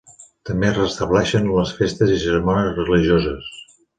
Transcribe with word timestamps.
També 0.49 0.67
es 0.69 0.79
restableixen 0.79 1.51
les 1.57 1.75
festes 1.81 2.15
i 2.15 2.17
cerimònies 2.25 2.75
religioses. 2.83 3.53